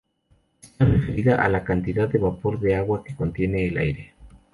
Está 0.65 0.83
referida 0.85 1.35
a 1.35 1.47
la 1.47 1.63
cantidad 1.63 2.09
de 2.09 2.17
vapor 2.17 2.59
de 2.59 2.73
agua 2.75 3.03
que 3.03 3.15
contiene 3.15 3.67
el 3.67 3.77
aire. 3.77 4.15